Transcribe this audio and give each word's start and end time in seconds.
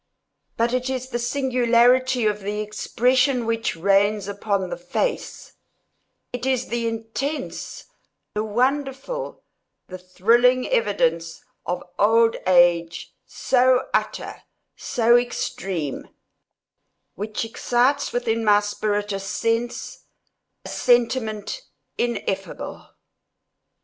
But 0.57 0.73
it 0.73 0.89
is 0.89 1.09
the 1.09 1.19
singularity 1.19 2.25
of 2.25 2.39
the 2.41 2.59
expression 2.59 3.45
which 3.45 3.75
reigns 3.75 4.27
upon 4.27 4.71
the 4.71 4.75
face—it 4.77 5.53
is 6.43 6.69
the 6.69 6.87
intense, 6.87 7.85
the 8.33 8.43
wonderful, 8.43 9.43
the 9.89 9.99
thrilling 9.99 10.67
evidence 10.67 11.43
of 11.67 11.83
old 11.99 12.35
age, 12.47 13.13
so 13.27 13.83
utter, 13.93 14.41
so 14.75 15.15
extreme, 15.17 16.07
which 17.13 17.45
excites 17.45 18.11
within 18.11 18.43
my 18.43 18.59
spirit 18.61 19.11
a 19.13 19.19
sense—a 19.19 20.67
sentiment 20.67 21.61
ineffable. 21.99 22.87